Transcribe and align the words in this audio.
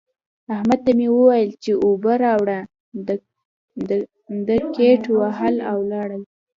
احمد 0.53 0.79
ته 0.85 0.91
مې 0.97 1.07
وويل 1.15 1.49
چې 1.63 1.71
اوبه 1.85 2.13
راوړه؛ 2.25 2.59
ده 4.47 4.55
ګيت 4.77 5.03
وهل 5.17 5.55
او 5.69 5.77
ولاړ. 5.83 6.09